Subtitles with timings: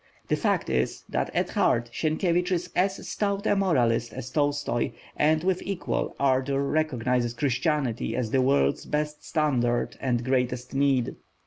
[0.29, 5.43] The fact is, that at heart Sienkiewicz is as stout a moralist as Tolstoi, and
[5.43, 11.17] with equal ardour recognises Christianity as the world's best standard and greatest need.